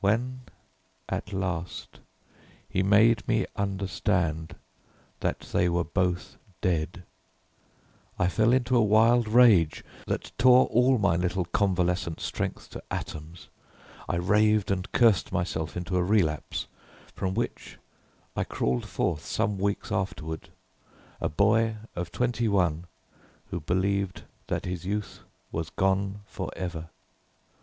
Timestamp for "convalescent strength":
11.44-12.70